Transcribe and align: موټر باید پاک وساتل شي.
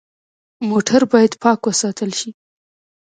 موټر 0.69 1.01
باید 1.11 1.31
پاک 1.43 1.59
وساتل 1.69 2.09
شي. 2.19 2.29